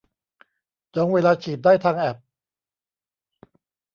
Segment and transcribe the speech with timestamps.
[0.95, 2.17] จองเวลาฉีดได้ทางแอป